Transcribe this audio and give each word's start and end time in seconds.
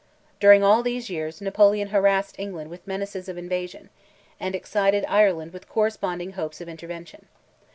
During 0.39 0.63
all 0.63 0.81
these 0.81 1.11
years, 1.11 1.41
Napoleon 1.41 1.89
harassed 1.89 2.33
England 2.39 2.71
with 2.71 2.87
menaces 2.87 3.29
of 3.29 3.37
invasion, 3.37 3.91
and 4.39 4.55
excited 4.55 5.05
Ireland 5.07 5.53
with 5.53 5.69
corresponding 5.69 6.31
hopes 6.31 6.59
of 6.59 6.67
intervention. 6.67 7.27